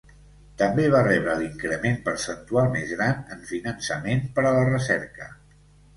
També 0.59 0.85
va 0.93 1.01
rebre 1.07 1.35
l'increment 1.41 2.01
percentual 2.09 2.73
més 2.77 2.95
gran 2.95 3.21
en 3.37 3.45
finançament 3.53 4.25
per 4.39 4.47
a 4.47 4.55
la 4.57 4.65
recerca. 4.71 5.29